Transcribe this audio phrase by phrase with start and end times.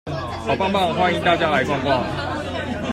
[0.47, 2.01] 好棒棒，歡迎大家來逛逛